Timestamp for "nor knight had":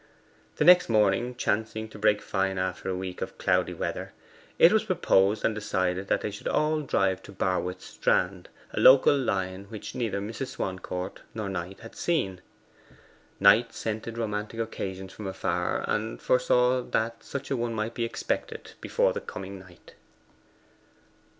11.35-11.95